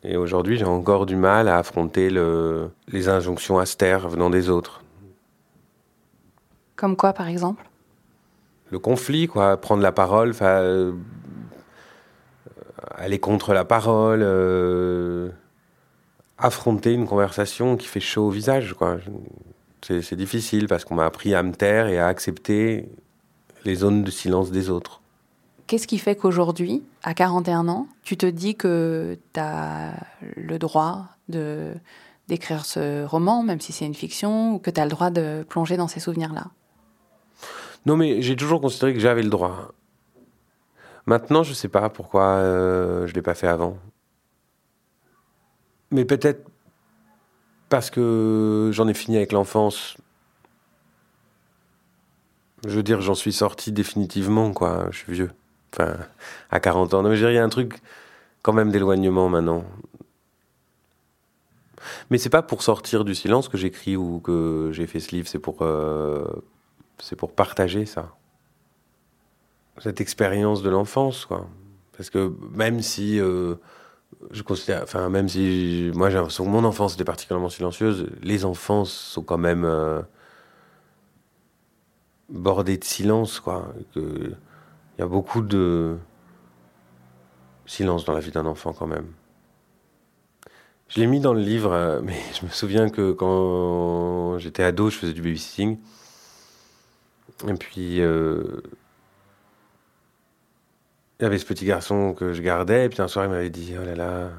Et 0.05 0.17
aujourd'hui, 0.17 0.57
j'ai 0.57 0.65
encore 0.65 1.07
du 1.07 1.17
mal 1.17 1.49
à 1.49 1.59
affronter 1.59 2.11
le, 2.11 2.71
les 2.89 3.09
injonctions 3.09 3.59
astères 3.59 4.09
venant 4.09 4.31
des 4.31 4.51
autres. 4.51 4.83
Comme 6.77 6.97
quoi, 6.97 7.13
par 7.13 7.29
exemple? 7.29 7.65
Le 8.71 8.79
conflit, 8.79 9.29
quoi. 9.29 9.57
Prendre 9.57 9.83
la 9.83 9.93
parole, 9.93 10.33
euh, 10.43 10.93
aller 12.97 13.19
contre 13.19 13.53
la 13.53 13.65
parole, 13.65 14.21
euh, 14.23 15.31
affronter 16.39 16.93
une 16.93 17.07
conversation 17.07 17.77
qui 17.77 17.87
fait 17.87 18.01
chaud 18.01 18.27
au 18.27 18.31
visage, 18.31 18.75
quoi. 18.75 18.97
C'est 19.83 20.15
difficile 20.15 20.69
parce 20.69 20.85
qu'on 20.85 20.95
m'a 20.95 21.07
appris 21.07 21.35
à 21.35 21.43
me 21.43 21.53
taire 21.53 21.89
et 21.89 21.99
à 21.99 22.07
accepter 22.07 22.89
les 23.65 23.77
zones 23.77 24.05
de 24.05 24.11
silence 24.11 24.51
des 24.51 24.71
autres. 24.71 25.01
Qu'est-ce 25.67 25.87
qui 25.87 25.99
fait 25.99 26.17
qu'aujourd'hui, 26.17 26.83
à 27.03 27.15
41 27.15 27.69
ans, 27.69 27.87
tu 28.03 28.17
te 28.17 28.27
dis 28.27 28.57
que 28.57 29.19
tu 29.33 29.41
as 29.41 29.95
le 30.37 30.59
droit 30.59 31.07
de 31.29 31.73
d'écrire 32.29 32.65
ce 32.65 33.05
roman, 33.05 33.43
même 33.43 33.61
si 33.61 33.73
c'est 33.73 33.85
une 33.85 33.95
fiction, 33.95 34.55
ou 34.55 34.59
que 34.59 34.71
tu 34.71 34.81
as 34.81 34.85
le 34.85 34.91
droit 34.91 35.11
de 35.11 35.45
plonger 35.49 35.77
dans 35.77 35.89
ces 35.89 36.01
souvenirs-là? 36.01 36.47
Non, 37.85 37.97
mais 37.97 38.23
j'ai 38.23 38.37
toujours 38.37 38.61
considéré 38.61 38.95
que 38.95 39.01
j'avais 39.01 39.23
le 39.23 39.29
droit. 39.29 39.73
Maintenant, 41.07 41.43
je 41.43 41.51
ne 41.51 41.55
sais 41.55 41.69
pas 41.69 41.89
pourquoi 41.91 42.37
euh, 42.37 43.07
je 43.07 43.13
ne 43.13 43.17
l'ai 43.17 43.23
pas 43.23 43.35
fait 43.35 43.49
avant. 43.49 43.77
Mais 45.91 46.05
peut-être 46.05 46.49
parce 47.69 47.91
que 47.91 48.71
j'en 48.73 48.87
ai 48.87 48.95
fini 48.95 49.17
avec 49.17 49.33
l'enfance 49.33 49.97
je 52.65 52.77
veux 52.77 52.83
dire, 52.83 53.01
j'en 53.01 53.15
suis 53.15 53.33
sorti 53.33 53.73
définitivement, 53.73 54.53
quoi. 54.53 54.89
Je 54.91 54.99
suis 54.99 55.13
vieux. 55.13 55.31
Enfin, 55.73 55.97
à 56.51 56.61
40 56.61 56.95
ans. 56.95 57.03
Non, 57.03 57.09
mais 57.11 57.19
il 57.19 57.33
y 57.33 57.39
a 57.39 57.45
un 57.45 57.49
truc 57.49 57.81
quand 58.43 58.53
même 58.53 58.71
d'éloignement 58.71 59.29
maintenant. 59.29 59.65
Mais 62.11 62.19
c'est 62.19 62.31
pas 62.31 62.43
pour 62.43 62.63
sortir 62.63 63.05
du 63.05 63.15
silence 63.15 63.49
que 63.49 63.57
j'écris 63.57 63.97
ou 63.97 64.21
que 64.21 64.71
j'ai 64.73 64.87
fait 64.87 65.01
ce 65.01 65.15
livre, 65.15 65.29
c'est 65.29 65.39
pour, 65.39 65.63
euh, 65.63 66.25
pour 67.19 67.33
partager 67.33 67.87
ça. 67.87 68.11
Cette 69.79 70.01
expérience 70.01 70.63
de 70.63 70.71
l'enfance, 70.71 71.25
quoi. 71.25 71.47
Parce 71.97 72.11
que 72.11 72.33
même 72.55 72.81
si 72.83 73.19
euh, 73.21 73.57
je 74.31 74.43
considère, 74.43 74.83
enfin, 74.83 75.09
même 75.09 75.29
si 75.29 75.91
moi 75.95 76.11
j'ai 76.11 76.17
l'impression 76.17 76.45
que 76.45 76.51
mon 76.51 76.65
enfance 76.65 76.95
était 76.95 77.05
particulièrement 77.05 77.49
silencieuse, 77.49 78.09
les 78.23 78.45
enfants 78.45 78.85
sont 78.85 79.23
quand 79.23 79.39
même. 79.39 79.65
Euh, 79.65 80.03
bordé 82.33 82.79
de 82.79 82.85
silence, 82.85 83.39
quoi. 83.39 83.73
Il 83.95 84.35
y 84.99 85.03
a 85.03 85.07
beaucoup 85.07 85.43
de 85.43 85.97
silence 87.67 88.05
dans 88.05 88.13
la 88.13 88.21
vie 88.21 88.33
d'un 88.33 88.47
enfant 88.47 88.73
quand 88.73 88.87
même. 88.87 89.07
Je 90.89 91.01
l'ai 91.01 91.07
mis 91.07 91.21
dans 91.21 91.33
le 91.33 91.41
livre, 91.41 91.73
euh, 91.73 92.01
mais 92.03 92.19
je 92.41 92.45
me 92.45 92.51
souviens 92.51 92.91
que 92.91 93.13
quand 93.13 94.39
j'étais 94.39 94.65
ado, 94.65 94.91
je 94.91 94.97
faisais 94.97 95.13
du 95.13 95.23
babysitting. 95.23 95.79
Et 97.49 97.55
puis, 97.55 98.01
euh, 98.01 98.61
il 101.19 101.23
y 101.23 101.27
avait 101.27 101.39
ce 101.39 101.47
petit 101.47 101.65
garçon 101.65 102.15
que 102.15 102.33
je 102.33 102.43
gardais, 102.43 102.87
et 102.87 102.89
puis 102.89 103.01
un 103.01 103.09
soir, 103.09 103.25
il 103.25 103.31
m'avait 103.31 103.51
dit 103.51 103.75
Oh 103.81 103.85
là 103.85 103.95
là, 103.95 104.31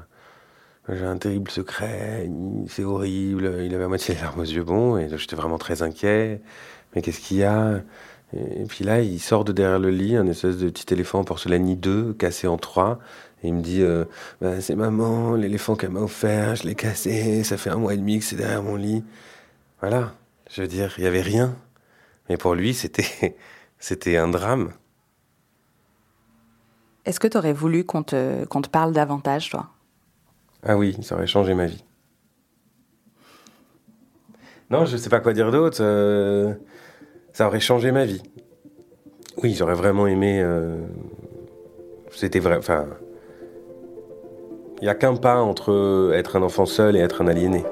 j'ai 0.88 1.04
un 1.04 1.16
terrible 1.16 1.50
secret, 1.50 2.28
c'est 2.68 2.84
horrible. 2.84 3.62
Il 3.64 3.74
avait 3.74 3.84
à 3.84 3.88
moitié 3.88 4.14
les 4.14 4.20
larmes 4.20 4.40
aux 4.40 4.44
yeux, 4.44 4.64
bon, 4.64 4.96
et 4.98 5.08
j'étais 5.16 5.36
vraiment 5.36 5.58
très 5.58 5.82
inquiet 5.82 6.42
mais 6.94 7.02
qu'est-ce 7.02 7.20
qu'il 7.20 7.38
y 7.38 7.44
a? 7.44 7.82
Et 8.34 8.64
puis 8.64 8.84
là, 8.84 9.00
il 9.00 9.20
sort 9.20 9.44
de 9.44 9.52
derrière 9.52 9.78
le 9.78 9.90
lit 9.90 10.16
un 10.16 10.26
espèce 10.26 10.56
de 10.58 10.68
petit 10.68 10.92
éléphant 10.92 11.20
en 11.20 11.24
porcelaine 11.24 11.74
2, 11.76 12.14
cassé 12.14 12.48
en 12.48 12.56
trois. 12.56 12.98
Et 13.42 13.48
il 13.48 13.54
me 13.54 13.60
dit 13.60 13.82
euh, 13.82 14.04
bah, 14.40 14.60
C'est 14.60 14.74
maman, 14.74 15.34
l'éléphant 15.34 15.76
qu'elle 15.76 15.90
m'a 15.90 16.00
offert, 16.00 16.56
je 16.56 16.64
l'ai 16.64 16.74
cassé, 16.74 17.44
ça 17.44 17.56
fait 17.56 17.70
un 17.70 17.76
mois 17.76 17.94
et 17.94 17.96
demi 17.96 18.18
que 18.18 18.24
c'est 18.24 18.36
derrière 18.36 18.62
mon 18.62 18.76
lit. 18.76 19.04
Voilà, 19.80 20.14
je 20.50 20.62
veux 20.62 20.68
dire, 20.68 20.94
il 20.98 21.02
n'y 21.02 21.06
avait 21.06 21.20
rien. 21.20 21.54
Mais 22.28 22.36
pour 22.36 22.54
lui, 22.54 22.74
c'était, 22.74 23.36
c'était 23.78 24.16
un 24.16 24.28
drame. 24.28 24.72
Est-ce 27.04 27.20
que 27.20 27.28
tu 27.28 27.36
aurais 27.36 27.52
voulu 27.52 27.84
qu'on 27.84 28.02
te, 28.02 28.44
qu'on 28.46 28.62
te 28.62 28.68
parle 28.70 28.92
davantage, 28.92 29.50
toi? 29.50 29.68
Ah 30.64 30.76
oui, 30.76 30.96
ça 31.02 31.14
aurait 31.16 31.26
changé 31.26 31.52
ma 31.54 31.66
vie. 31.66 31.84
Non, 34.70 34.86
je 34.86 34.96
sais 34.96 35.10
pas 35.10 35.20
quoi 35.20 35.34
dire 35.34 35.50
d'autre. 35.52 35.78
euh, 35.82 36.54
ça 37.34 37.48
aurait 37.48 37.60
changé 37.60 37.92
ma 37.92 38.06
vie. 38.06 38.22
Oui, 39.42 39.54
j'aurais 39.54 39.74
vraiment 39.74 40.06
aimé. 40.06 40.40
euh, 40.40 40.78
C'était 42.12 42.38
vrai. 42.38 42.56
Enfin. 42.56 42.86
Il 44.80 44.84
n'y 44.84 44.88
a 44.88 44.94
qu'un 44.94 45.16
pas 45.16 45.40
entre 45.42 46.12
être 46.14 46.36
un 46.36 46.42
enfant 46.42 46.64
seul 46.64 46.96
et 46.96 47.00
être 47.00 47.22
un 47.22 47.26
aliéné. 47.26 47.64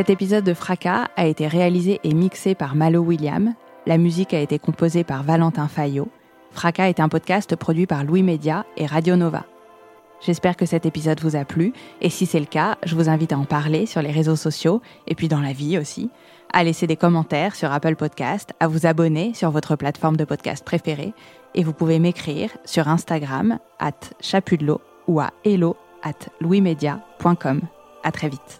Cet 0.00 0.08
épisode 0.08 0.44
de 0.44 0.54
Fracas 0.54 1.08
a 1.14 1.26
été 1.26 1.46
réalisé 1.46 2.00
et 2.04 2.14
mixé 2.14 2.54
par 2.54 2.74
Malo 2.74 3.02
William. 3.02 3.52
La 3.84 3.98
musique 3.98 4.32
a 4.32 4.40
été 4.40 4.58
composée 4.58 5.04
par 5.04 5.24
Valentin 5.24 5.68
Fayot. 5.68 6.08
Fracas 6.52 6.88
est 6.88 7.00
un 7.00 7.10
podcast 7.10 7.54
produit 7.54 7.86
par 7.86 8.02
Louis 8.02 8.22
Média 8.22 8.64
et 8.78 8.86
Radio 8.86 9.16
Nova. 9.16 9.44
J'espère 10.22 10.56
que 10.56 10.64
cet 10.64 10.86
épisode 10.86 11.20
vous 11.20 11.36
a 11.36 11.44
plu 11.44 11.74
et 12.00 12.08
si 12.08 12.24
c'est 12.24 12.40
le 12.40 12.46
cas, 12.46 12.78
je 12.82 12.94
vous 12.94 13.10
invite 13.10 13.34
à 13.34 13.38
en 13.38 13.44
parler 13.44 13.84
sur 13.84 14.00
les 14.00 14.10
réseaux 14.10 14.36
sociaux 14.36 14.80
et 15.06 15.14
puis 15.14 15.28
dans 15.28 15.42
la 15.42 15.52
vie 15.52 15.76
aussi, 15.76 16.08
à 16.50 16.64
laisser 16.64 16.86
des 16.86 16.96
commentaires 16.96 17.54
sur 17.54 17.70
Apple 17.70 17.96
Podcast, 17.96 18.54
à 18.58 18.68
vous 18.68 18.86
abonner 18.86 19.34
sur 19.34 19.50
votre 19.50 19.76
plateforme 19.76 20.16
de 20.16 20.24
podcast 20.24 20.64
préférée 20.64 21.12
et 21.54 21.62
vous 21.62 21.74
pouvez 21.74 21.98
m'écrire 21.98 22.48
sur 22.64 22.88
Instagram 22.88 23.58
at 23.78 24.00
chapudelot 24.22 24.80
ou 25.08 25.20
à 25.20 25.30
hello 25.44 25.76
at 26.02 26.30
louismedia.com. 26.40 27.60
À 28.02 28.12
très 28.12 28.30
vite. 28.30 28.59